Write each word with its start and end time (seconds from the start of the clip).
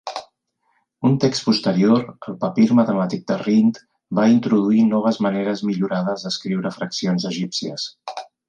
Un 1.09 1.11
text 1.23 1.43
posterior, 1.49 2.01
el 2.31 2.39
papir 2.45 2.65
matemàtic 2.79 3.27
de 3.33 3.37
Rhind, 3.43 3.79
va 4.21 4.27
introduir 4.39 4.89
noves 4.89 5.23
maneres 5.29 5.65
millorades 5.71 6.29
d'escriure 6.29 6.77
fraccions 6.81 7.29
egípcies. 7.35 7.91